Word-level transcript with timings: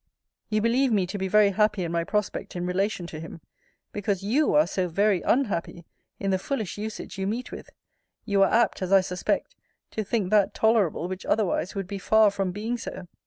You 0.49 0.61
believe 0.61 0.91
me 0.91 1.05
to 1.05 1.17
be 1.19 1.27
very 1.27 1.51
happy 1.51 1.83
in 1.83 1.91
my 1.91 2.03
prospect 2.03 2.55
in 2.55 2.65
relation 2.65 3.05
to 3.05 3.19
him: 3.19 3.39
because 3.91 4.23
you 4.23 4.55
are 4.55 4.65
so 4.65 4.87
very 4.87 5.21
unhappy 5.21 5.85
in 6.19 6.31
the 6.31 6.39
foolish 6.39 6.75
usage 6.75 7.19
you 7.19 7.27
meet 7.27 7.51
with, 7.51 7.69
you 8.25 8.41
are 8.41 8.49
apt 8.51 8.81
(as 8.81 8.91
I 8.91 9.01
suspect) 9.01 9.53
to 9.91 10.03
think 10.03 10.31
that 10.31 10.55
tolerable 10.55 11.07
which 11.07 11.23
otherwise 11.27 11.75
would 11.75 11.85
be 11.85 11.99
far 11.99 12.31
from 12.31 12.51
being 12.51 12.79
so. 12.79 13.05